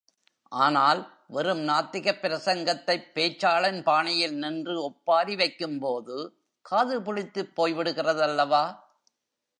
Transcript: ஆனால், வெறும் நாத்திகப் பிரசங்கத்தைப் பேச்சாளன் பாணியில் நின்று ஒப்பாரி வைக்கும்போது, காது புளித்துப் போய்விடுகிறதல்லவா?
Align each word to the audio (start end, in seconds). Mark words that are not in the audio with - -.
ஆனால், 0.51 1.01
வெறும் 1.27 1.67
நாத்திகப் 1.67 2.21
பிரசங்கத்தைப் 2.21 3.11
பேச்சாளன் 3.15 3.83
பாணியில் 3.83 4.35
நின்று 4.35 4.83
ஒப்பாரி 4.83 5.35
வைக்கும்போது, 5.35 6.17
காது 6.65 7.01
புளித்துப் 7.01 7.53
போய்விடுகிறதல்லவா? 7.55 8.63